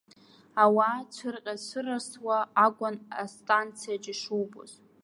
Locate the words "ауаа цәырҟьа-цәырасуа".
0.63-2.37